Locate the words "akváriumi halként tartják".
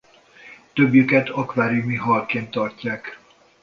1.29-3.19